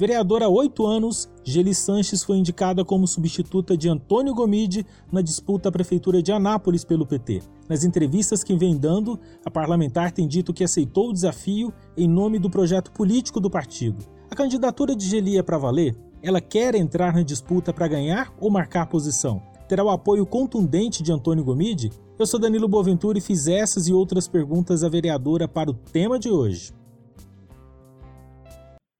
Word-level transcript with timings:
Vereadora 0.00 0.46
há 0.46 0.48
oito 0.48 0.86
anos, 0.86 1.28
Geli 1.44 1.74
Sanches 1.74 2.24
foi 2.24 2.38
indicada 2.38 2.82
como 2.82 3.06
substituta 3.06 3.76
de 3.76 3.86
Antônio 3.86 4.34
Gomide 4.34 4.86
na 5.12 5.20
disputa 5.20 5.68
à 5.68 5.72
Prefeitura 5.72 6.22
de 6.22 6.32
Anápolis 6.32 6.86
pelo 6.86 7.04
PT. 7.04 7.42
Nas 7.68 7.84
entrevistas 7.84 8.42
que 8.42 8.56
vem 8.56 8.78
dando, 8.78 9.20
a 9.44 9.50
parlamentar 9.50 10.10
tem 10.10 10.26
dito 10.26 10.54
que 10.54 10.64
aceitou 10.64 11.10
o 11.10 11.12
desafio 11.12 11.70
em 11.98 12.08
nome 12.08 12.38
do 12.38 12.48
projeto 12.48 12.90
político 12.92 13.38
do 13.38 13.50
partido. 13.50 14.02
A 14.30 14.34
candidatura 14.34 14.96
de 14.96 15.06
Geli 15.06 15.36
é 15.36 15.42
para 15.42 15.58
valer? 15.58 15.94
Ela 16.22 16.40
quer 16.40 16.74
entrar 16.74 17.12
na 17.12 17.22
disputa 17.22 17.70
para 17.70 17.86
ganhar 17.86 18.32
ou 18.40 18.50
marcar 18.50 18.86
posição? 18.86 19.42
Terá 19.68 19.84
o 19.84 19.90
apoio 19.90 20.24
contundente 20.24 21.02
de 21.02 21.12
Antônio 21.12 21.44
Gomide? 21.44 21.90
Eu 22.18 22.26
sou 22.26 22.40
Danilo 22.40 22.68
Boaventura 22.68 23.18
e 23.18 23.20
fiz 23.20 23.46
essas 23.46 23.86
e 23.86 23.92
outras 23.92 24.26
perguntas 24.26 24.82
à 24.82 24.88
vereadora 24.88 25.46
para 25.46 25.70
o 25.70 25.74
tema 25.74 26.18
de 26.18 26.30
hoje. 26.30 26.79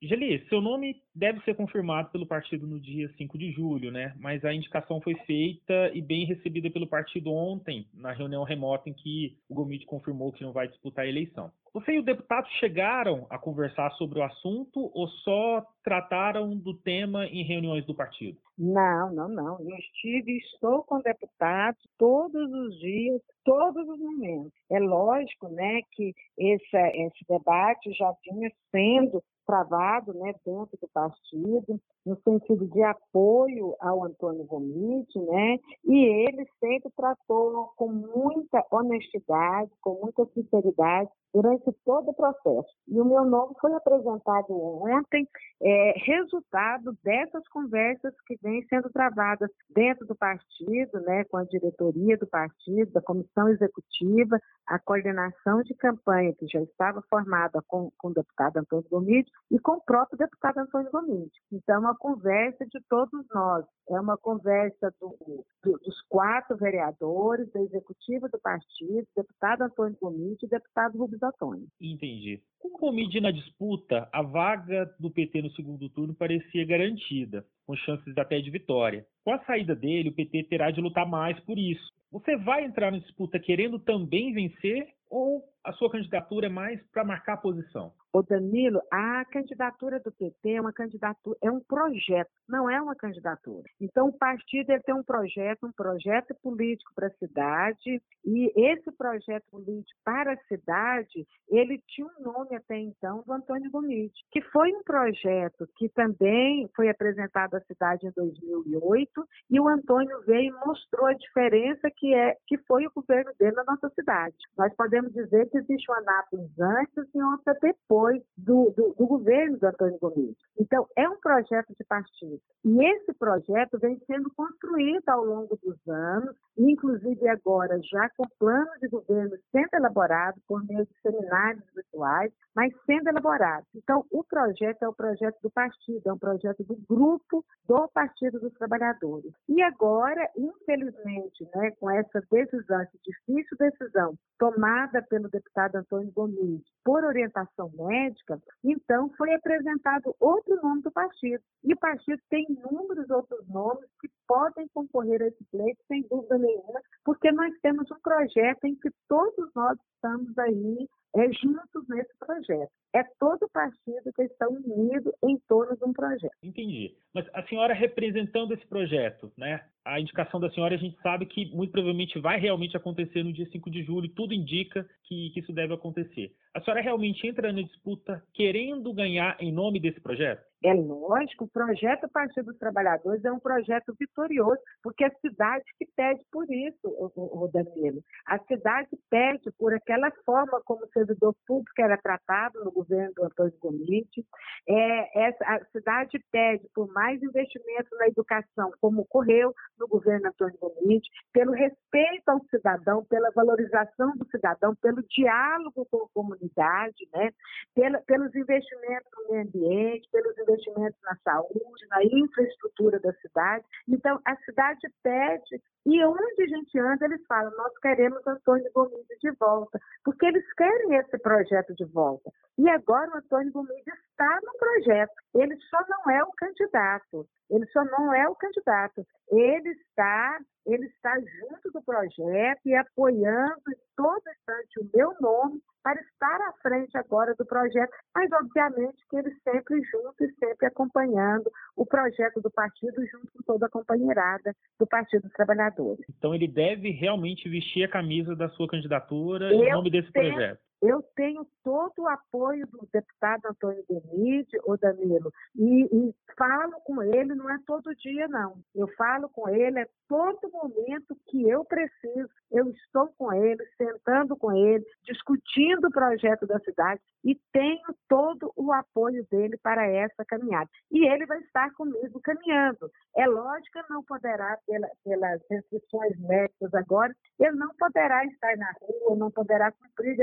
Geli, 0.03 0.43
seu 0.49 0.63
nome 0.63 0.97
deve 1.15 1.41
ser 1.43 1.55
confirmado 1.55 2.09
pelo 2.11 2.25
partido 2.25 2.67
no 2.67 2.81
dia 2.81 3.13
5 3.19 3.37
de 3.37 3.53
julho, 3.53 3.91
né? 3.93 4.15
Mas 4.19 4.43
a 4.47 4.55
indicação 4.55 4.99
foi 5.03 5.15
feita 5.27 5.91
e 5.93 6.01
bem 6.01 6.25
recebida 6.25 6.71
pelo 6.71 6.87
partido 6.87 7.31
ontem, 7.31 7.87
na 7.93 8.11
reunião 8.11 8.43
remota 8.43 8.89
em 8.89 8.95
que 8.95 9.37
o 9.47 9.55
Gomide 9.55 9.85
confirmou 9.85 10.33
que 10.33 10.43
não 10.43 10.53
vai 10.53 10.69
disputar 10.69 11.05
a 11.05 11.09
eleição. 11.09 11.53
Você 11.75 11.93
e 11.93 11.99
o 11.99 12.03
deputado 12.03 12.49
chegaram 12.59 13.27
a 13.29 13.39
conversar 13.39 13.91
sobre 13.93 14.19
o 14.19 14.23
assunto 14.23 14.91
ou 14.95 15.07
só 15.07 15.65
trataram 15.85 16.57
do 16.57 16.73
tema 16.73 17.27
em 17.27 17.45
reuniões 17.45 17.85
do 17.85 17.95
partido? 17.95 18.39
Não, 18.63 19.11
não, 19.11 19.27
não. 19.27 19.59
Eu 19.61 19.75
estive 19.75 20.33
e 20.33 20.39
estou 20.39 20.85
com 20.85 21.01
deputados 21.01 21.81
todos 21.97 22.53
os 22.53 22.79
dias, 22.79 23.23
todos 23.43 23.89
os 23.89 23.99
momentos. 23.99 24.53
É 24.71 24.79
lógico, 24.79 25.49
né, 25.49 25.81
que 25.93 26.15
esse, 26.37 26.77
esse 26.77 27.25
debate 27.27 27.91
já 27.93 28.15
vinha 28.23 28.53
sendo 28.71 29.23
travado 29.47 30.15
né, 30.15 30.33
dentro 30.45 30.79
do 30.81 30.89
partido, 30.95 31.81
no 32.07 32.17
sentido 32.23 32.69
de 32.69 32.83
apoio 32.83 33.75
ao 33.81 34.05
Antônio 34.05 34.45
Gomide, 34.45 35.19
né, 35.19 35.59
e 35.85 36.05
ele 36.05 36.47
sempre 36.61 36.91
tratou 36.97 37.73
com 37.77 37.89
muita 37.89 38.65
honestidade, 38.71 39.71
com 39.81 39.99
muita 40.03 40.25
sinceridade 40.35 41.11
durante 41.35 41.73
todo 41.85 42.11
o 42.11 42.15
processo. 42.15 42.69
E 42.87 43.01
o 43.01 43.05
meu 43.05 43.25
nome 43.25 43.55
foi 43.61 43.73
apresentado 43.75 44.53
ontem, 44.53 45.27
é, 45.63 45.95
resultado 45.97 46.97
dessas 47.03 47.47
conversas 47.49 48.15
que 48.27 48.37
vêm 48.51 48.67
sendo 48.69 48.91
travadas 48.91 49.49
dentro 49.69 50.07
do 50.07 50.15
partido, 50.15 51.01
né, 51.01 51.25
com 51.25 51.37
a 51.37 51.45
diretoria 51.45 52.19
do 52.19 52.27
partido, 52.27 52.91
da 52.93 53.01
comissão 53.01 53.49
executiva, 53.49 54.39
a 54.67 54.79
coordenação 54.79 55.63
de 55.63 55.75
campanha 55.75 56.35
que 56.35 56.47
já 56.47 56.61
estava 56.61 57.03
formada 57.09 57.63
com, 57.67 57.91
com 57.97 58.09
o 58.09 58.15
deputado 58.15 58.59
Antônio 58.59 58.87
Gomide 58.91 59.31
e 59.51 59.59
com 59.59 59.73
o 59.73 59.81
próprio 59.81 60.19
deputado 60.19 60.59
Antônio 60.59 60.91
Gomide. 60.91 61.33
Então, 61.53 61.77
é 61.77 61.79
uma 61.79 61.97
conversa 61.97 62.67
de 62.67 62.81
todos 62.89 63.25
nós, 63.33 63.65
é 63.89 64.01
uma 64.01 64.17
conversa 64.17 64.93
do, 65.01 65.17
do, 65.63 65.79
dos 65.79 66.01
quatro 66.09 66.57
vereadores, 66.57 67.51
da 67.53 67.61
executiva 67.61 68.29
do 68.29 68.39
partido, 68.39 69.07
deputado 69.17 69.63
Antônio 69.63 69.97
Gomide 70.01 70.47
e 70.47 70.49
deputado 70.49 70.99
Rubens 70.99 71.23
Antônio. 71.23 71.67
Entendi. 71.81 72.43
Com 72.59 72.69
o 72.69 72.79
Gomide 72.79 73.21
na 73.21 73.31
disputa, 73.31 74.09
a 74.13 74.23
vaga 74.23 74.93
do 74.99 75.11
PT 75.11 75.43
no 75.43 75.51
segundo 75.53 75.89
turno 75.89 76.15
parecia 76.15 76.67
garantida, 76.67 77.45
com 77.67 77.77
chances 77.77 78.17
até 78.19 78.41
de 78.41 78.51
vitória. 78.51 79.07
Com 79.25 79.33
a 79.33 79.45
saída 79.45 79.75
dele, 79.75 80.09
o 80.09 80.15
PT 80.15 80.45
terá 80.45 80.71
de 80.71 80.81
lutar 80.81 81.07
mais 81.07 81.39
por 81.41 81.59
isso. 81.59 81.93
Você 82.11 82.37
vai 82.37 82.65
entrar 82.65 82.91
na 82.91 82.99
disputa 82.99 83.39
querendo 83.39 83.79
também 83.79 84.33
vencer 84.33 84.89
ou 85.11 85.45
a 85.65 85.73
sua 85.73 85.91
candidatura 85.91 86.47
é 86.47 86.49
mais 86.49 86.81
para 86.91 87.05
marcar 87.05 87.35
a 87.35 87.37
posição? 87.37 87.93
O 88.13 88.23
Danilo, 88.23 88.81
a 88.91 89.25
candidatura 89.27 90.01
do 90.01 90.11
PT 90.11 90.53
é 90.55 90.61
uma 90.61 90.73
candidatura, 90.73 91.39
é 91.41 91.51
um 91.51 91.61
projeto, 91.61 92.31
não 92.49 92.69
é 92.69 92.81
uma 92.81 92.97
candidatura. 92.97 93.63
Então 93.81 94.09
o 94.09 94.13
partido 94.13 94.71
ele 94.71 94.83
tem 94.83 94.95
um 94.95 95.03
projeto, 95.03 95.67
um 95.67 95.73
projeto 95.73 96.35
político 96.43 96.93
para 96.95 97.07
a 97.07 97.15
cidade, 97.19 98.03
e 98.25 98.53
esse 98.57 98.91
projeto 98.93 99.45
político 99.49 100.01
para 100.05 100.33
a 100.33 100.37
cidade, 100.49 101.25
ele 101.49 101.81
tinha 101.87 102.09
um 102.09 102.23
nome 102.23 102.57
até 102.57 102.77
então 102.79 103.23
do 103.25 103.33
Antônio 103.33 103.71
Gomide, 103.71 104.25
que 104.33 104.43
foi 104.43 104.73
um 104.73 104.83
projeto 104.83 105.69
que 105.77 105.89
também 105.91 106.69
foi 106.75 106.89
apresentado 106.89 107.55
à 107.55 107.61
cidade 107.61 108.09
em 108.09 108.11
2008, 108.11 109.29
e 109.49 109.61
o 109.61 109.69
Antônio 109.69 110.21
veio 110.23 110.53
e 110.53 110.67
mostrou 110.67 111.07
a 111.07 111.15
diferença 111.15 111.89
que 111.97 112.13
é 112.13 112.37
que 112.45 112.59
foi 112.59 112.87
o 112.87 112.93
governo 112.93 113.31
dele 113.39 113.55
na 113.55 113.65
nossa 113.65 113.89
cidade. 113.91 114.37
Nós 114.59 114.75
podemos 114.75 115.00
dizer 115.09 115.49
que 115.49 115.59
existe 115.59 115.91
uma 115.91 115.99
Anápolis 115.99 116.51
antes 116.59 117.15
e 117.15 117.23
outra 117.23 117.57
depois 117.61 118.23
do, 118.37 118.71
do, 118.77 118.95
do 118.99 119.07
governo 119.07 119.59
do 119.59 119.67
Antônio 119.67 119.99
Gomes. 119.99 120.37
Então, 120.59 120.87
é 120.97 121.09
um 121.09 121.19
projeto 121.19 121.75
de 121.79 121.85
partido. 121.85 122.41
E 122.65 122.85
esse 122.85 123.13
projeto 123.15 123.79
vem 123.79 123.99
sendo 124.07 124.31
construído 124.35 125.09
ao 125.09 125.25
longo 125.25 125.59
dos 125.63 125.77
anos, 125.89 126.37
inclusive 126.59 127.29
agora 127.29 127.81
já 127.83 128.11
com 128.17 128.27
plano 128.39 128.71
de 128.81 128.89
governo 128.89 129.37
sendo 129.51 129.75
elaborado 129.75 130.41
por 130.47 130.65
meio 130.67 130.85
de 130.85 131.01
seminários 131.01 131.65
virtuais, 131.75 132.33
mas 132.55 132.73
sendo 132.85 133.09
elaborado. 133.09 133.65
Então, 133.75 134.05
o 134.11 134.25
projeto 134.25 134.83
é 134.83 134.89
o 134.89 134.95
projeto 134.95 135.39
do 135.43 135.51
partido, 135.51 136.03
é 136.07 136.13
um 136.13 136.19
projeto 136.19 136.65
do 136.65 136.77
grupo 136.89 137.45
do 137.71 137.87
Partido 137.95 138.41
dos 138.41 138.53
Trabalhadores. 138.55 139.33
E 139.49 139.63
agora, 139.63 140.29
infelizmente, 140.37 141.49
né, 141.55 141.71
com 141.79 141.89
essa 141.89 142.21
decisão, 142.29 142.81
essa 142.81 142.99
difícil 143.05 143.57
decisão 143.57 144.19
tomada 144.37 145.01
pelo 145.03 145.29
deputado 145.29 145.77
Antônio 145.77 146.11
Gomes 146.11 146.63
por 146.85 147.05
orientação 147.05 147.71
médica, 147.73 148.43
então 148.65 149.09
foi 149.17 149.33
apresentado 149.35 150.17
outro 150.19 150.57
nome 150.61 150.83
do 150.83 150.91
partido. 150.91 151.41
E 151.63 151.73
o 151.73 151.79
partido 151.79 152.21
tem 152.29 152.45
inúmeros 152.49 153.09
outros 153.09 153.47
nomes 153.47 153.89
que 154.01 154.11
podem 154.27 154.67
concorrer 154.75 155.23
a 155.23 155.29
esse 155.29 155.45
pleito, 155.53 155.81
sem 155.87 156.03
dúvida 156.11 156.39
nenhuma, 156.39 156.81
porque 157.05 157.31
nós 157.31 157.55
temos 157.63 157.89
um 157.89 158.01
projeto 158.01 158.65
em 158.65 158.75
que 158.75 158.91
todos 159.07 159.49
nós 159.55 159.79
estamos 159.95 160.37
aí 160.39 160.89
é, 161.17 161.33
juntos 161.33 161.89
nesse 161.89 162.13
projeto. 162.19 162.71
É 162.93 163.05
todo 163.19 163.49
partido 163.51 164.13
que 164.15 164.23
está 164.23 164.49
unido 164.49 165.13
em 165.23 165.39
torno 165.49 165.77
de 165.77 165.85
um 165.85 165.93
projeto. 165.93 166.35
Entendi. 166.43 166.97
Mas 167.15 167.27
a 167.35 167.43
senhora 167.45 167.75
representando 167.75 168.53
esse 168.55 168.67
projeto, 168.67 169.33
né? 169.37 169.61
A 169.85 169.99
indicação 169.99 170.39
da 170.39 170.51
senhora 170.51 170.75
a 170.75 170.79
gente 170.79 171.01
sabe 171.03 171.27
que 171.27 171.47
muito 171.55 171.73
provavelmente 171.73 172.19
vai 172.19 172.39
realmente 172.39 172.77
acontecer 172.77 173.23
no 173.23 173.33
dia 173.33 173.49
5 173.51 173.71
de 173.71 173.83
julho, 173.83 174.09
tudo 174.11 174.35
indica 174.35 174.87
que, 175.05 175.31
que 175.31 175.41
isso 175.41 175.53
deve 175.53 175.73
acontecer. 175.75 176.33
A 176.55 176.61
senhora 176.61 176.83
realmente 176.83 177.27
entra 177.27 177.53
na 177.53 177.63
disputa 177.63 178.23
querendo 178.35 178.93
ganhar 178.93 179.37
em 179.41 179.53
nome 179.53 179.81
desse 179.81 180.01
projeto? 180.01 180.45
É 180.63 180.75
lógico, 180.75 181.45
o 181.45 181.49
projeto 181.49 182.07
Partido 182.13 182.47
dos 182.47 182.59
Trabalhadores 182.59 183.25
é 183.25 183.33
um 183.33 183.41
projeto 183.41 183.95
vitorioso, 183.99 184.61
porque 184.83 185.05
a 185.05 185.15
cidade 185.21 185.65
que 185.79 185.87
pede 185.97 186.23
por 186.31 186.45
isso, 186.51 186.81
o, 186.85 187.45
o 187.45 187.49
Danilo. 187.49 188.03
A 188.27 188.39
cidade 188.41 188.91
pede 189.09 189.51
por 189.59 189.73
aquela 189.73 190.11
forma 190.27 190.61
como 190.67 190.85
o 190.85 190.91
servidor 190.93 191.35
público 191.47 191.81
era 191.81 191.97
tratado 191.97 192.63
no 192.63 192.71
governo 192.71 193.15
do 193.15 193.25
Antônio 193.25 193.55
Gomite. 193.59 194.23
É, 194.69 195.29
a 195.45 195.65
cidade 195.73 196.23
pede 196.31 196.69
por 196.75 196.93
mais 196.93 197.00
investimento 197.23 197.97
na 197.97 198.09
educação, 198.09 198.73
como 198.81 199.03
ocorreu 199.03 199.55
no 199.79 199.89
governo 199.89 200.29
Antônio 200.29 200.59
Gomite, 200.61 201.09
pelo 201.33 201.53
respeito 201.53 202.29
ao 202.29 202.45
cidadão, 202.47 203.05
pela 203.05 203.31
valorização 203.31 204.17
do 204.17 204.27
cidadão, 204.27 204.75
pelo 204.77 205.03
diálogo 205.09 205.87
com 205.91 206.05
a 206.05 206.09
comunidade, 206.13 207.09
né? 207.13 207.31
Pela, 207.75 207.99
pelos 208.03 208.35
investimentos 208.35 209.11
no 209.17 209.33
meio 209.33 209.43
ambiente, 209.47 210.09
pelos 210.13 210.37
investimentos 210.39 210.99
na 211.03 211.17
saúde, 211.25 211.87
na 211.91 212.05
infraestrutura 212.05 212.99
da 213.01 213.13
cidade. 213.15 213.65
Então, 213.89 214.21
a 214.25 214.37
cidade 214.37 214.89
pede, 215.03 215.63
e 215.87 216.05
onde 216.05 216.43
a 216.43 216.47
gente 216.47 216.79
anda, 216.79 217.05
eles 217.07 217.25
falam: 217.27 217.51
nós 217.57 217.77
queremos 217.79 218.27
Antônio 218.27 218.71
Gomes 218.75 219.07
de 219.21 219.31
volta, 219.33 219.81
porque 220.05 220.27
eles 220.27 220.45
querem 220.55 220.97
esse 220.97 221.19
projeto 221.19 221.75
de 221.75 221.85
volta. 221.87 222.31
E 222.59 222.69
agora 222.69 223.11
o 223.11 223.17
Antônio 223.17 223.53
Gomes 223.53 223.85
está 224.21 224.41
no 224.45 224.59
projeto, 224.59 225.13
ele 225.35 225.57
só 225.71 225.79
não 225.89 226.13
é 226.13 226.23
o 226.23 226.33
candidato. 226.33 227.27
Ele 227.51 227.67
só 227.69 227.85
não 227.85 228.15
é 228.15 228.29
o 228.29 228.35
candidato. 228.35 229.05
Ele 229.31 229.71
está, 229.71 230.39
ele 230.67 230.87
está 230.87 231.19
junto 231.19 231.71
do 231.73 231.83
projeto 231.83 232.61
e 232.67 232.75
apoiando 232.75 233.63
em 233.69 233.77
todo 233.97 234.23
instante 234.29 234.81
o 234.81 234.91
meu 234.95 235.15
nome 235.21 235.61
para 235.83 235.99
estar 236.01 236.41
à 236.49 236.53
frente 236.63 236.97
agora 236.99 237.35
do 237.35 237.47
projeto, 237.47 237.91
mas 238.15 238.31
obviamente 238.33 239.03
que 239.09 239.17
ele 239.17 239.35
sempre 239.43 239.81
junto 239.85 240.23
e 240.23 240.33
sempre 240.35 240.67
acompanhando 240.67 241.51
o 241.75 241.87
projeto 241.87 242.41
do 242.41 242.51
partido 242.51 243.05
junto 243.07 243.33
com 243.33 243.43
toda 243.45 243.67
a 243.67 243.71
companheirada 243.71 244.55
do 244.79 244.87
Partido 244.87 245.23
dos 245.23 245.33
Trabalhadores. 245.33 246.05
Então 246.19 246.35
ele 246.35 246.47
deve 246.47 246.91
realmente 246.91 247.49
vestir 247.49 247.85
a 247.85 247.89
camisa 247.89 248.37
da 248.37 248.51
sua 248.51 248.69
candidatura 248.69 249.53
Eu 249.53 249.65
em 249.65 249.73
nome 249.73 249.91
desse 249.91 250.13
tenho, 250.13 250.35
projeto. 250.35 250.61
Eu 250.83 251.03
tenho 251.15 251.47
todo 251.63 251.93
o 251.99 252.09
apoio 252.09 252.67
do 252.67 252.89
deputado 252.93 253.47
Antônio 253.47 253.85
Benite, 253.89 254.59
o 254.65 254.77
Danilo, 254.77 255.33
e, 255.55 255.85
e, 255.85 256.15
falo 256.37 256.81
com 256.85 257.03
ele, 257.03 257.35
não 257.35 257.51
é 257.51 257.59
todo 257.67 257.95
dia, 257.97 258.27
não. 258.29 258.57
Eu 258.75 258.89
falo 258.97 259.29
com 259.29 259.49
ele, 259.49 259.81
é 259.81 259.89
todo 260.09 260.51
momento 260.51 261.17
que 261.29 261.49
eu 261.49 261.65
preciso, 261.65 262.29
eu 262.51 262.69
estou 262.71 263.09
com 263.19 263.33
ele, 263.33 263.63
sentando 263.77 264.37
com 264.37 264.53
ele, 264.53 264.85
discutindo 265.05 265.87
o 265.87 265.91
projeto 265.93 266.47
da 266.47 266.59
cidade 266.61 267.01
e 267.23 267.39
tenho 267.53 267.95
todo 268.09 268.53
o 268.57 268.73
apoio 268.73 269.27
dele 269.31 269.57
para 269.63 269.87
essa 269.87 270.25
caminhada. 270.25 270.69
E 270.91 271.07
ele 271.07 271.27
vai 271.27 271.39
estar 271.41 271.71
comigo 271.75 272.21
caminhando. 272.21 272.91
É 273.17 273.27
lógico 273.27 273.83
que 273.83 273.93
não 273.93 274.03
poderá, 274.03 274.59
pela, 274.67 274.89
pelas 275.05 275.41
restrições 275.51 276.19
médicas 276.19 276.73
agora, 276.75 277.15
ele 277.39 277.57
não 277.57 277.75
poderá 277.77 278.25
estar 278.25 278.57
na 278.57 278.73
rua, 278.81 279.17
não 279.17 279.31
poderá 279.31 279.71
cumprir 279.73 280.17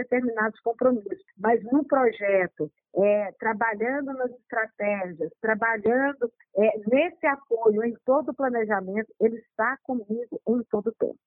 determinados 0.48 0.60
compromissos. 0.62 1.24
Mas 1.38 1.64
no 1.64 1.84
projeto, 1.86 2.72
é, 2.96 3.32
trabalhando 3.40 4.14
nas 4.14 4.32
estratégias, 4.32 5.32
trabalhando 5.42 6.32
é, 6.56 6.80
nesse 6.88 7.26
apoio 7.26 7.84
em 7.84 7.96
todo 8.06 8.30
o 8.30 8.36
planejamento, 8.36 9.14
ele 9.20 9.38
está 9.38 9.78
comigo 9.84 10.42
em 10.48 10.64
todo 10.70 10.88
o 10.88 10.94
tempo. 10.94 11.18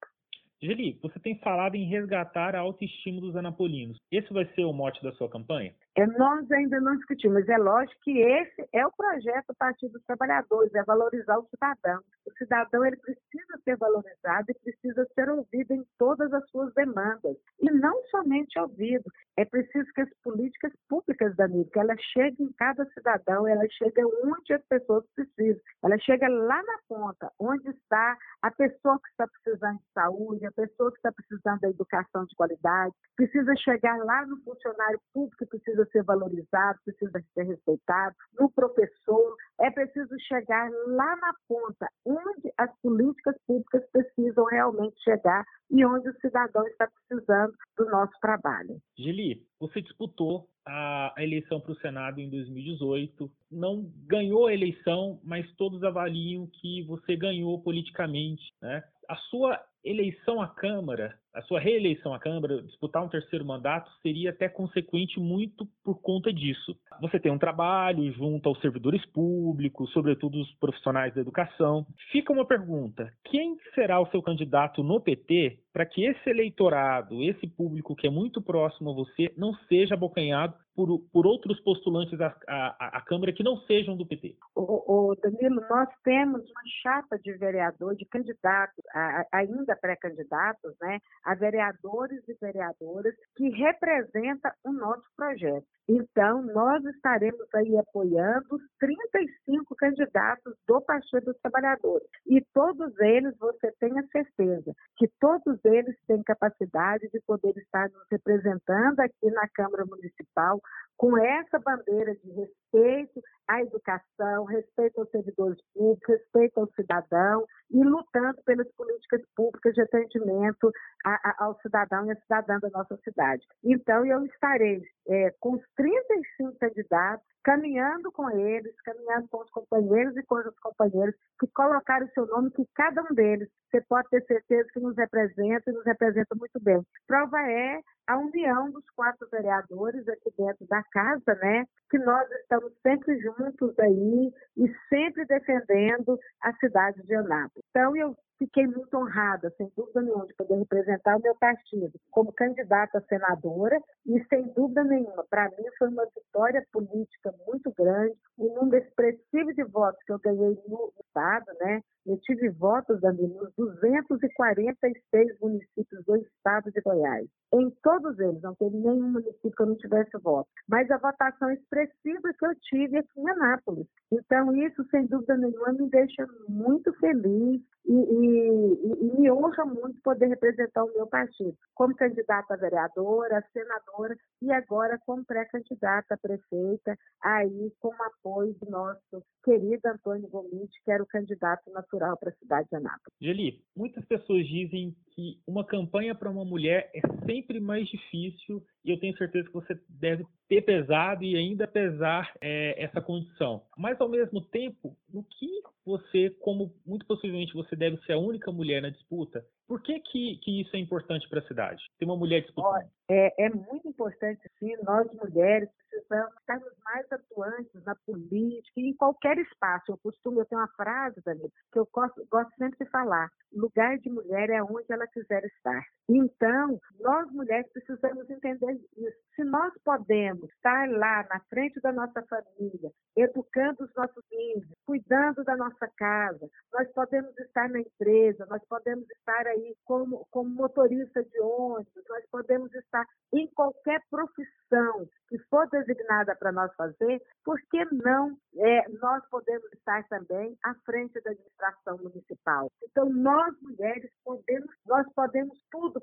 Geli, 0.63 0.99
você 1.03 1.19
tem 1.19 1.39
falado 1.39 1.75
em 1.75 1.89
resgatar 1.89 2.55
a 2.55 2.61
autoestima 2.61 3.19
dos 3.19 3.35
anapolinos. 3.35 3.97
Esse 4.13 4.31
vai 4.31 4.45
ser 4.55 4.65
o 4.65 4.75
mote 4.75 5.03
da 5.03 5.11
sua 5.13 5.27
campanha? 5.27 5.75
É, 5.97 6.07
nós 6.07 6.51
ainda 6.51 6.79
não 6.81 6.97
discutimos, 6.97 7.49
é 7.49 7.57
lógico 7.57 7.99
que 8.03 8.19
esse 8.19 8.69
é 8.71 8.87
o 8.87 8.93
projeto 8.93 9.47
do 9.49 9.55
Partido 9.55 9.93
dos 9.93 10.05
Trabalhadores, 10.05 10.75
é 10.75 10.85
valorizar 10.85 11.39
o 11.39 11.49
cidadão. 11.49 12.03
O 12.27 12.33
cidadão 12.37 12.85
ele 12.85 12.97
precisa 12.97 13.20
ser 13.63 13.77
valorizado 13.77 14.47
e 14.51 14.55
precisa 14.55 15.07
ser 15.15 15.29
ouvido 15.29 15.73
em 15.73 15.85
todas 15.99 16.33
as 16.33 16.49
suas 16.51 16.73
demandas. 16.75 17.37
E 17.61 17.71
não 17.71 18.03
somente 18.11 18.59
ouvido, 18.59 19.05
é 19.37 19.45
preciso 19.45 19.91
que 19.95 20.03
as 20.03 20.11
políticas 20.23 20.73
públicas 20.89 21.35
da 21.37 21.49
MIP, 21.49 21.79
ela 21.79 21.95
chegue 22.13 22.43
em 22.43 22.53
cada 22.53 22.85
cidadão, 22.87 23.47
ela 23.47 23.67
chega 23.71 24.03
onde 24.25 24.53
as 24.53 24.63
pessoas 24.67 25.05
precisam. 25.15 25.61
Ela 25.83 25.99
chega 25.99 26.29
lá 26.29 26.63
na 26.63 26.79
ponta, 26.89 27.31
onde 27.39 27.69
está 27.71 28.17
a 28.43 28.51
pessoa 28.51 28.99
que 29.01 29.09
está 29.11 29.27
precisando 29.29 29.79
de 29.79 29.93
saúde, 29.95 30.47
a 30.47 30.53
pessoa 30.53 30.91
que 30.91 30.99
está 30.99 31.13
precisando 31.13 31.61
da 31.61 31.71
educação 31.71 32.25
de 32.25 32.35
qualidade, 32.35 32.95
precisa 33.17 33.55
chegar 33.57 33.97
lá 34.05 34.27
no 34.27 34.37
funcionário 34.43 35.01
público 35.13 35.37
que 35.39 35.47
precisa 35.47 35.87
ser 35.87 36.03
valorizado, 36.03 36.79
precisa 36.85 37.23
ser 37.35 37.43
respeitado, 37.45 38.15
no 38.39 38.51
professor. 38.51 39.37
É 39.61 39.71
preciso 39.71 40.17
chegar 40.27 40.71
lá 40.87 41.17
na 41.17 41.35
ponta, 41.47 41.87
onde 42.07 42.51
as 42.57 42.71
políticas 42.81 43.37
públicas 43.47 43.83
precisam 43.93 44.45
realmente 44.47 44.99
chegar 45.03 45.45
e 45.71 45.85
onde 45.85 46.09
o 46.09 46.21
cidadão 46.21 46.67
está 46.67 46.89
precisando 47.09 47.53
do 47.77 47.85
nosso 47.87 48.13
trabalho. 48.21 48.81
Gili, 48.99 49.47
você 49.59 49.83
disputou 49.83 50.49
a 50.67 51.15
eleição 51.19 51.61
para 51.61 51.73
o 51.73 51.81
Senado 51.81 52.21
em 52.21 52.31
2018, 52.31 53.31
não 53.51 53.91
ganhou 54.07 54.47
a 54.47 54.55
eleição, 54.55 55.21
mas 55.23 55.51
todos 55.57 55.83
avaliam 55.83 56.47
que 56.47 56.83
você 56.85 57.17
ganhou 57.17 57.61
politicamente, 57.61 58.43
né? 58.63 58.83
A 59.09 59.17
sua 59.17 59.61
eleição 59.85 60.41
à 60.41 60.49
Câmara, 60.49 61.15
a 61.35 61.43
sua 61.43 61.61
reeleição 61.61 62.13
à 62.13 62.19
Câmara, 62.19 62.63
disputar 62.63 63.05
um 63.05 63.09
terceiro 63.09 63.45
mandato, 63.45 63.91
seria 64.03 64.31
até 64.31 64.49
consequente 64.49 65.21
muito 65.21 65.67
por 65.85 66.01
conta 66.01 66.33
disso. 66.33 66.77
Você 67.01 67.21
tem 67.21 67.31
um 67.31 67.39
trabalho 67.39 68.13
junto 68.13 68.49
aos 68.49 68.61
servidores 68.61 69.05
públicos, 69.07 69.91
sobretudo 69.93 70.41
os 70.41 70.53
profissionais 70.55 71.15
da 71.15 71.21
educação. 71.21 71.87
Fica 72.11 72.33
uma 72.33 72.45
pergunta: 72.45 73.13
quem 73.25 73.57
será 73.75 74.01
o 74.01 74.11
seu 74.11 74.23
candidato 74.23 74.83
no 74.83 75.01
PT 75.01 75.59
para 75.73 75.87
que 75.87 76.05
esse 76.05 76.29
eleitorado, 76.29 77.23
esse 77.23 77.47
público 77.47 77.95
que 77.95 78.07
é 78.07 78.11
muito 78.11 78.43
próximo 78.43 78.91
a 78.91 78.95
você, 78.95 79.33
não 79.37 79.55
seja 79.69 79.95
abocanhado 79.95 80.55
por, 80.75 80.99
por 81.13 81.27
outros 81.27 81.61
postulantes 81.61 82.21
à, 82.21 82.35
à, 82.49 82.99
à, 82.99 83.01
Câmara 83.03 83.33
que 83.33 83.43
não 83.43 83.57
sejam 83.63 83.97
do 83.97 84.07
PT? 84.07 84.37
O, 84.55 85.11
o, 85.11 85.17
Danilo, 85.17 85.61
nós 85.69 85.89
temos 86.03 86.43
uma 86.43 86.63
chapa 86.83 87.19
de 87.19 87.33
vereador, 87.35 87.95
de 87.97 88.05
candidatos, 88.07 88.83
a, 88.95 89.27
ainda 89.33 89.70
pré-candidatos, 89.77 90.75
né, 90.81 90.99
a 91.25 91.35
vereadores 91.35 92.21
e 92.29 92.35
vereadoras 92.41 93.15
que 93.37 93.49
representa 93.51 94.55
o 94.65 94.73
nosso 94.73 95.05
projeto. 95.17 95.67
Então, 95.89 96.43
nós 96.43 96.85
estaremos 96.85 97.47
aí 97.53 97.77
apoiando 97.77 98.47
os 98.53 98.63
35 98.79 99.75
candidatos 99.75 100.55
do 100.67 100.81
Partido 100.81 101.25
dos 101.25 101.37
Trabalhadores. 101.41 102.07
E 102.27 102.41
todos 102.55 102.97
eles, 103.01 103.37
você 103.39 103.73
tenha 103.81 104.07
certeza, 104.13 104.73
que 104.97 105.09
todos 105.19 105.59
eles 105.65 105.97
têm 106.07 106.23
capacidade 106.23 107.09
de 107.13 107.21
poder 107.27 107.57
estar 107.57 107.89
nos 107.91 108.07
representando 108.11 109.01
aqui 109.01 109.31
na 109.33 109.49
Câmara 109.49 109.85
Municipal 109.85 110.61
com 111.01 111.17
essa 111.17 111.59
bandeira 111.59 112.15
de 112.15 112.31
respeito 112.31 113.23
à 113.49 113.63
educação, 113.63 114.45
respeito 114.45 115.01
aos 115.01 115.09
servidores 115.09 115.59
públicos, 115.73 116.07
respeito 116.07 116.61
ao 116.61 116.71
cidadão 116.75 117.47
e 117.71 117.83
lutando 117.83 118.37
pelas 118.45 118.71
políticas 118.75 119.23
públicas 119.35 119.73
de 119.73 119.81
atendimento 119.81 120.71
a, 121.07 121.15
a, 121.31 121.45
ao 121.47 121.59
cidadão 121.63 122.05
e 122.05 122.11
à 122.11 122.17
cidadã 122.17 122.59
da 122.59 122.69
nossa 122.69 122.99
cidade. 122.99 123.43
Então, 123.65 124.05
eu 124.05 124.27
estarei 124.27 124.83
é, 125.11 125.35
com 125.41 125.55
os 125.55 125.63
35 125.77 126.57
candidatos, 126.59 127.27
caminhando 127.43 128.13
com 128.13 128.31
eles, 128.31 128.75
caminhando 128.83 129.27
com 129.29 129.39
os 129.39 129.51
companheiros 129.51 130.17
e 130.17 130.23
com 130.23 130.37
os 130.37 130.59
companheiros 130.61 131.15
que 131.41 131.49
colocaram 131.49 132.07
o 132.07 132.11
seu 132.11 132.27
nome, 132.27 132.51
que 132.53 132.65
cada 132.75 133.03
um 133.03 133.15
deles, 133.15 133.49
você 133.71 133.81
pode 133.83 134.09
ter 134.11 134.25
certeza 134.27 134.69
que 134.73 134.81
nos 134.81 134.97
representa 134.97 135.71
e 135.71 135.75
nos 135.75 135.85
representa 135.85 136.35
muito 136.37 136.61
bem. 136.61 136.81
Prova 137.07 137.41
é 137.51 137.81
a 138.07 138.19
união 138.19 138.71
dos 138.71 138.85
quatro 138.95 139.27
vereadores 139.31 140.07
aqui 140.09 140.31
dentro 140.37 140.67
da 140.67 140.83
casa, 140.93 141.35
né? 141.37 141.65
Que 141.91 141.99
nós 141.99 142.31
estamos 142.43 142.73
sempre 142.83 143.19
juntos 143.21 143.79
aí 143.79 144.33
e 144.57 144.75
sempre 144.89 145.25
defendendo 145.25 146.19
a 146.43 146.53
cidade 146.55 147.03
de 147.05 147.15
Anápolis. 147.15 147.65
Então, 147.71 147.97
eu 147.97 148.15
fiquei 148.41 148.67
muito 148.67 148.97
honrada, 148.97 149.53
sem 149.59 149.71
dúvida 149.77 150.01
nenhuma, 150.01 150.27
de 150.27 150.35
poder 150.35 150.57
representar 150.57 151.17
o 151.17 151.23
meu 151.23 151.35
partido 151.35 151.93
como 152.11 152.33
candidata 152.33 152.99
a 152.99 153.03
senadora 153.03 153.79
e, 154.07 154.25
sem 154.25 154.49
dúvida 154.55 154.83
nenhuma, 154.83 155.25
para 155.29 155.51
mim 155.51 155.65
foi 155.79 155.89
uma 155.89 156.07
vitória 156.07 156.67
política 156.73 157.35
muito 157.47 157.71
grande, 157.77 158.17
um 158.41 158.55
número 158.55 158.83
expressivo 158.83 159.53
de 159.55 159.63
votos 159.65 160.03
que 160.05 160.13
eu 160.13 160.19
ganhei 160.19 160.59
no 160.67 160.93
Estado, 160.99 161.47
né? 161.61 161.83
Eu 162.07 162.19
tive 162.21 162.49
votos, 162.49 162.99
Dani, 163.01 163.29
nos 163.29 163.55
246 163.57 165.39
municípios 165.41 166.05
do 166.07 166.17
Estado 166.17 166.71
de 166.73 166.81
Goiás. 166.81 167.29
Em 167.53 167.71
todos 167.83 168.19
eles, 168.19 168.41
não 168.41 168.55
teve 168.55 168.77
nenhum 168.77 169.11
município 169.11 169.51
que 169.51 169.63
eu 169.63 169.67
não 169.67 169.77
tivesse 169.77 170.17
voto. 170.19 170.49
Mas 170.67 170.91
a 170.91 170.97
votação 170.97 171.51
expressiva 171.51 172.33
que 172.39 172.47
eu 172.47 172.55
tive 172.63 172.99
aqui 172.99 173.21
em 173.21 173.29
Anápolis. 173.29 173.87
Então, 174.11 174.57
isso, 174.57 174.83
sem 174.91 175.07
dúvida 175.07 175.37
nenhuma, 175.37 175.73
me 175.73 175.91
deixa 175.91 176.27
muito 176.49 176.93
feliz 176.95 177.61
e, 177.87 177.93
e, 177.93 179.07
e, 179.07 179.21
me 179.21 179.31
honra 179.31 179.65
muito 179.65 180.01
poder 180.03 180.27
representar 180.29 180.85
o 180.85 180.93
meu 180.95 181.07
partido 181.07 181.57
como 181.75 181.95
candidata 181.95 182.55
a 182.55 182.57
vereadora, 182.57 183.45
senadora 183.53 184.17
e 184.43 184.53
agora 184.53 184.99
como 185.07 185.25
pré-candidata 185.25 186.15
a 186.15 186.19
prefeita, 186.19 186.97
aí 187.23 187.73
com 187.81 187.89
o 187.89 188.03
apoio 188.03 188.30
do 188.31 188.71
nosso 188.71 189.25
querido 189.45 189.81
Antônio 189.87 190.29
Gomes, 190.29 190.71
que 190.85 190.91
era 190.91 191.03
o 191.03 191.07
candidato 191.07 191.71
natural 191.71 192.17
para 192.17 192.31
a 192.31 192.35
cidade 192.35 192.69
de 192.69 192.77
Anápolis. 192.77 193.15
Geli, 193.21 193.63
muitas 193.77 194.05
pessoas 194.05 194.47
dizem 194.47 194.95
que 195.15 195.41
uma 195.47 195.65
campanha 195.65 196.15
para 196.15 196.31
uma 196.31 196.45
mulher 196.45 196.91
é 196.95 197.01
sempre 197.27 197.61
mais 197.61 197.89
difícil 197.89 198.63
e 198.85 198.91
eu 198.91 198.99
tenho 198.99 199.17
certeza 199.17 199.47
que 199.49 199.55
você 199.55 199.79
deve 199.89 200.25
ter 200.51 200.63
pesado 200.63 201.23
e 201.23 201.37
ainda 201.37 201.65
pesar 201.69 202.35
é, 202.41 202.83
essa 202.83 203.01
condição. 203.01 203.63
Mas, 203.79 204.01
ao 204.01 204.09
mesmo 204.09 204.41
tempo, 204.41 204.97
no 205.09 205.23
que 205.23 205.49
você, 205.87 206.31
como 206.41 206.75
muito 206.85 207.07
possivelmente 207.07 207.55
você 207.55 207.77
deve 207.77 207.99
ser 207.99 208.15
a 208.15 208.19
única 208.19 208.51
mulher 208.51 208.83
na 208.83 208.91
disputa, 208.91 209.47
por 209.69 209.81
que, 209.81 210.01
que, 210.01 210.37
que 210.43 210.61
isso 210.61 210.75
é 210.75 210.81
importante 210.81 211.29
para 211.29 211.39
a 211.39 211.47
cidade? 211.47 211.81
Ter 211.97 212.05
uma 212.05 212.17
mulher 212.17 212.43
disputando? 212.43 212.85
É, 213.09 213.45
é 213.47 213.49
muito 213.49 213.89
importante, 213.89 214.41
sim, 214.59 214.77
nós 214.83 215.07
mulheres 215.15 215.69
precisamos 215.91 216.33
estarmos 216.39 216.73
mais 216.85 217.13
atuantes 217.13 217.85
na 217.85 217.95
política 218.07 218.81
e 218.81 218.91
em 218.91 218.95
qualquer 218.95 219.37
espaço. 219.39 219.93
Eu 219.93 219.99
costumo, 219.99 220.41
eu 220.41 220.47
tenho 220.47 220.61
uma 220.61 220.69
frase, 220.69 221.21
Danilo, 221.25 221.53
que 221.73 221.79
eu 221.79 221.89
gosto, 221.93 222.25
gosto 222.31 222.53
sempre 222.57 222.85
de 222.85 222.91
falar: 222.91 223.29
lugar 223.53 223.99
de 223.99 224.11
mulher 224.11 224.51
é 224.51 224.63
onde 224.63 224.87
ela 224.89 225.07
quiser 225.09 225.45
estar. 225.45 225.85
Então, 226.09 226.81
nós 227.01 227.31
mulheres 227.33 227.71
precisamos 227.73 228.29
entender 228.31 228.81
isso. 228.97 229.19
Se 229.35 229.45
nós 229.45 229.73
podemos 229.85 230.40
estar 230.47 230.89
lá 230.91 231.27
na 231.29 231.41
frente 231.49 231.81
da 231.81 231.93
nossa 231.93 232.23
família, 232.23 232.91
educando 233.17 233.85
os 233.85 233.95
nossos 233.95 234.25
filhos, 234.29 234.69
cuidando 234.87 235.45
da 235.45 235.57
nossa 235.57 235.89
casa, 235.97 236.49
nós 236.73 236.91
podemos 236.93 237.37
estar 237.39 237.69
na 237.69 237.81
empresa, 237.81 238.47
nós 238.49 238.63
podemos 238.69 239.09
estar 239.11 239.47
aí 239.47 239.75
como, 239.85 240.27
como 240.31 240.51
motorista 240.51 241.23
de 241.23 241.41
ônibus, 241.41 242.05
nós 242.09 242.25
podemos 242.31 242.73
estar 242.75 243.05
em 243.33 243.47
qualquer 243.49 244.01
profissão 244.11 245.09
que 245.29 245.39
for 245.49 245.69
designada 245.69 246.35
para 246.37 246.53
nós 246.53 246.75
fazer, 246.75 247.23
por 247.45 247.61
que 247.71 247.85
não 247.93 248.37
é, 248.57 248.89
nós 249.01 249.25
podemos 249.31 249.71
estar 249.73 250.07
também 250.09 250.57
à 250.65 250.75
frente 250.85 251.21
da 251.21 251.31
administração 251.31 251.99
municipal? 251.99 252.71
Então, 252.83 253.09
nós 253.09 253.55
mulheres 253.63 254.11
podemos, 254.25 254.71
nós 254.87 255.07
podemos 255.15 255.60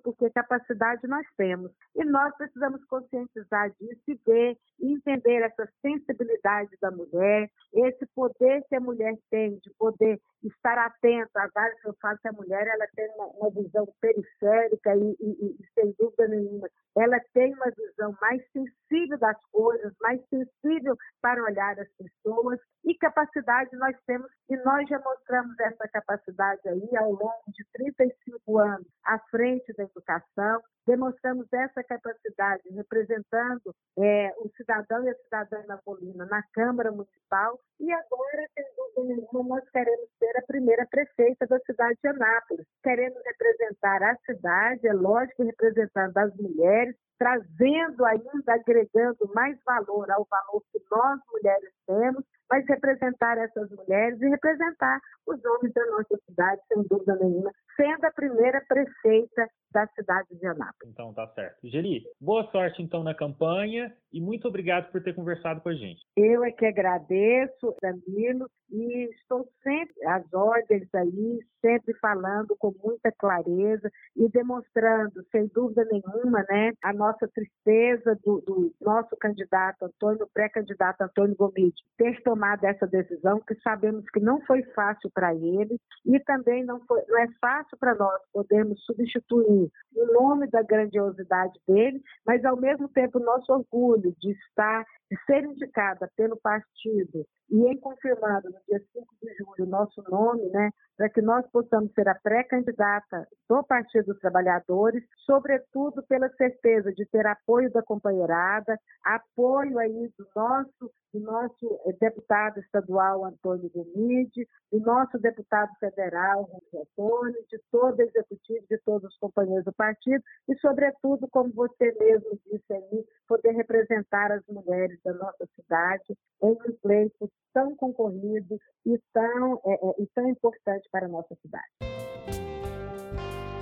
porque 0.07 0.29
capacidade 0.29 1.05
nós 1.05 1.27
temos. 1.35 1.69
E 1.93 2.05
nós 2.05 2.33
precisamos 2.37 2.81
conscientizar 2.85 3.69
disso 3.71 4.03
e 4.07 4.15
ver 4.25 4.57
entender 4.81 5.41
essa 5.41 5.67
sensibilidade 5.81 6.69
da 6.81 6.89
mulher, 6.91 7.49
esse 7.73 8.05
poder 8.15 8.63
que 8.69 8.75
a 8.75 8.79
mulher 8.79 9.17
tem 9.29 9.57
de 9.57 9.69
poder 9.77 10.17
estar 10.43 10.77
atenta 10.77 11.41
a 11.41 11.49
vários 11.53 11.83
eu 11.83 11.93
falo 12.01 12.17
que 12.19 12.27
a 12.27 12.31
mulher 12.31 12.67
ela 12.67 12.87
tem 12.95 13.09
uma, 13.15 13.25
uma 13.27 13.49
visão 13.49 13.85
periférica 13.99 14.95
e, 14.95 15.17
e, 15.19 15.57
e, 15.59 15.67
sem 15.73 15.93
dúvida 15.99 16.27
nenhuma, 16.27 16.69
ela 16.95 17.19
tem 17.33 17.53
uma 17.53 17.71
visão 17.71 18.15
mais 18.21 18.41
sensível 18.51 19.17
das 19.17 19.37
coisas, 19.51 19.93
mais 19.99 20.21
sensível 20.29 20.95
para 21.21 21.43
olhar 21.43 21.77
as 21.79 21.89
pessoas 21.97 22.59
e 22.85 22.95
capacidade 22.95 23.75
nós 23.75 23.95
temos 24.05 24.29
e 24.49 24.55
nós 24.57 24.87
já 24.87 24.99
mostramos 24.99 25.59
essa 25.59 25.87
capacidade 25.89 26.61
aí 26.69 26.97
ao 26.97 27.11
longo 27.11 27.43
de 27.47 27.65
35 27.73 28.26
anos 28.56 28.88
à 29.04 29.20
frente 29.32 29.74
da 29.74 29.84
educação, 29.84 30.62
demonstramos 30.86 31.48
essa 31.51 31.84
capacidade 31.84 32.63
representando 32.70 33.75
é, 34.00 34.34
o 34.39 34.50
cidadão 34.56 35.04
e 35.04 35.10
a 35.10 35.16
cidadã 35.16 35.63
napolina 35.68 36.25
na 36.25 36.42
Câmara 36.54 36.92
Municipal 36.92 37.60
e 37.80 37.92
agora, 37.92 38.48
sem 38.54 38.66
dúvida 38.75 39.16
nenhuma, 39.16 39.58
nós 39.58 39.70
queremos 39.70 40.10
ser 40.18 40.38
a 40.38 40.46
primeira 40.48 40.86
prefeita 40.89 41.46
da 41.46 41.60
cidade 41.60 41.98
de 42.01 42.10
Anápolis. 42.10 42.66
Queremos 42.84 43.22
representar 43.25 44.04
a 44.04 44.16
cidade, 44.25 44.88
é 44.88 44.94
lógico, 44.94 45.44
representando 45.44 46.18
as 46.18 46.34
mulheres, 46.38 46.96
trazendo 47.17 48.05
ainda, 48.05 48.53
agregando 48.53 49.31
mais 49.33 49.57
valor 49.65 50.09
ao 50.12 50.25
valor 50.29 50.63
que 50.71 50.79
nós 50.91 51.19
mulheres 51.31 51.71
temos, 51.86 52.24
mas 52.50 52.65
representar 52.67 53.38
essas 53.38 53.69
mulheres 53.71 54.21
e 54.21 54.29
representar 54.29 55.00
os 55.27 55.43
homens 55.43 55.74
da 55.74 55.86
nossa 55.88 56.17
cidade, 56.25 56.62
sem 56.67 56.83
dúvida 56.83 57.15
nenhuma, 57.15 57.51
sendo 57.75 58.05
a 58.05 58.12
primeira 58.12 58.63
prefeita 58.67 59.50
da 59.71 59.86
cidade 59.88 60.27
de 60.31 60.45
Anápolis. 60.45 60.93
Então 60.93 61.13
tá 61.13 61.27
certo. 61.33 61.57
Geli, 61.63 62.03
boa 62.21 62.50
sorte 62.51 62.81
então 62.81 63.03
na 63.03 63.13
campanha 63.13 63.93
e 64.12 64.21
muito 64.21 64.47
obrigado 64.47 64.91
por 64.91 65.03
ter 65.03 65.13
conversado 65.13 65.62
com 65.62 65.69
a 65.69 65.75
gente. 65.75 66.01
Eu 66.15 66.43
é 66.43 66.51
que 66.51 66.65
agradeço, 66.65 67.75
Danilo, 67.81 68.50
e 68.71 69.09
estou 69.12 69.45
sempre 69.62 70.07
às 70.07 70.33
ordens 70.33 70.88
aí, 70.95 71.39
sempre 71.67 71.93
falando 71.95 72.55
com 72.57 72.74
muita 72.81 73.12
clareza 73.12 73.91
e 74.15 74.29
demonstrando, 74.29 75.21
sem 75.29 75.47
dúvida 75.47 75.86
nenhuma, 75.91 76.45
né, 76.50 76.71
a 76.81 76.93
nossa 76.93 77.27
tristeza 77.27 78.17
do, 78.24 78.39
do 78.41 78.74
nosso 78.79 79.17
candidato 79.17 79.83
Antônio, 79.83 80.29
pré-candidato 80.33 81.01
Antônio 81.01 81.36
Gomide, 81.36 81.75
ter 81.97 82.21
tomado 82.24 82.63
essa 82.63 82.88
decisão, 82.88 83.41
que 83.41 83.55
sabemos 83.55 84.05
que 84.12 84.21
não 84.21 84.39
foi 84.45 84.63
fácil 84.74 85.12
para 85.13 85.36
ele 85.36 85.77
e 86.05 86.17
também 86.21 86.63
não, 86.63 86.79
foi, 86.86 87.03
não 87.09 87.19
é 87.19 87.27
fácil 87.41 87.77
para 87.77 87.93
nós 87.95 88.21
podermos 88.31 88.81
substituir 88.86 89.69
o 89.93 90.13
nome 90.13 90.47
da 90.47 90.62
grandiosidade 90.62 91.59
dele, 91.67 92.01
mas 92.25 92.45
ao 92.45 92.55
mesmo 92.55 92.88
tempo 92.88 93.19
nosso 93.19 93.51
orgulho 93.51 94.15
de 94.19 94.31
estar, 94.31 94.86
de 95.12 95.17
ser 95.25 95.43
indicada 95.43 96.09
pelo 96.15 96.38
partido 96.38 97.25
e 97.50 97.65
em 97.65 97.77
confirmado 97.77 98.50
no 98.50 98.57
dia 98.67 98.81
5 98.93 99.05
de 99.21 99.33
julho 99.36 99.69
nosso 99.69 100.01
nome, 100.09 100.45
né, 100.50 100.69
para 100.98 101.10
que 101.10 101.22
nós 101.22 101.46
possamos 101.51 101.94
ser 101.94 102.10
a 102.10 102.16
pré-candidata 102.16 103.27
do 103.48 103.63
Partido 103.63 104.08
dos 104.08 104.20
Trabalhadores, 104.20 105.04
sobretudo 105.25 106.04
pela 106.08 106.27
certeza 106.30 106.92
de 106.92 107.06
ter 107.06 107.25
apoio 107.27 107.72
da 107.72 107.84
companheirada, 107.84 108.77
apoio 109.04 109.77
aí 109.77 110.12
do 110.18 110.27
nosso, 110.36 110.92
do 111.13 111.20
nosso 111.20 111.80
eh, 111.86 111.94
deputado 112.01 112.60
estadual 112.60 113.25
Antônio 113.25 113.70
Gomide, 113.70 114.48
do 114.72 114.80
nosso 114.80 115.20
deputado 115.20 115.70
federal 115.80 116.44
Rui 116.44 116.82
Antônio, 116.82 117.46
de 117.48 117.60
todo 117.72 118.00
o 118.00 118.01
executivo, 118.01 118.66
de 118.70 118.77
todos 118.80 119.10
os 119.10 119.18
companheiros 119.20 119.66
do 119.66 119.74
partido 119.74 120.24
e, 120.50 120.58
sobretudo, 120.58 121.27
como 121.30 121.54
você 121.54 121.92
mesmo 122.00 122.39
disse 122.46 122.74
aí, 122.74 123.06
poder 123.27 123.51
representar 123.51 124.32
as 124.32 124.44
mulheres 124.48 125.00
da 125.04 125.13
nossa 125.13 125.48
cidade 125.56 126.18
em 126.42 126.51
um 126.51 126.77
pleito 126.82 127.30
tão 127.57 127.75
concorrido 127.75 128.59
e 128.85 128.99
tão, 129.11 129.59
é, 129.65 129.73
é, 129.73 130.03
e 130.03 130.07
tão 130.13 130.29
importante 130.29 130.87
para 130.91 131.07
a 131.07 131.09
nossa 131.09 131.35
cidade. 131.41 131.65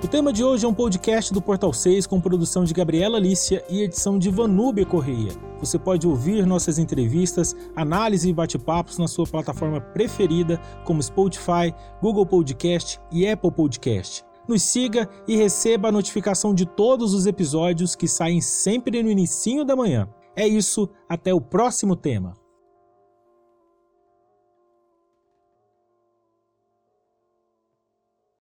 O 0.04 0.08
tema 0.08 0.34
de 0.34 0.44
hoje 0.44 0.66
é 0.66 0.68
um 0.68 0.74
podcast 0.74 1.34
do 1.34 1.42
Portal 1.42 1.72
6 1.72 2.06
com 2.06 2.20
produção 2.20 2.66
de 2.66 2.74
Gabriela 2.74 3.18
Lícia 3.18 3.64
e 3.70 3.82
edição 3.82 4.20
de 4.20 4.30
Vanúbia 4.30 4.86
Correia. 4.86 5.32
Você 5.60 5.80
pode 5.80 6.06
ouvir 6.06 6.46
nossas 6.46 6.78
entrevistas, 6.78 7.56
análise 7.74 8.30
e 8.30 8.34
bate-papos 8.34 8.98
na 8.98 9.08
sua 9.08 9.26
plataforma 9.26 9.80
preferida, 9.80 10.60
como 10.84 11.02
Spotify, 11.02 11.74
Google 12.02 12.26
Podcast 12.26 13.00
e 13.10 13.26
Apple 13.26 13.52
Podcast. 13.52 14.26
Nos 14.46 14.62
siga 14.62 15.10
e 15.26 15.38
receba 15.38 15.88
a 15.88 15.92
notificação 15.92 16.54
de 16.54 16.66
todos 16.66 17.14
os 17.14 17.26
episódios 17.26 17.96
que 17.96 18.10
saem 18.10 18.42
sempre 18.42 19.02
no 19.02 19.10
início 19.10 19.64
da 19.64 19.76
manhã. 19.76 20.08
É 20.36 20.46
isso, 20.46 20.90
até 21.10 21.34
o 21.34 21.40
próximo 21.40 21.96
tema. 21.96 22.45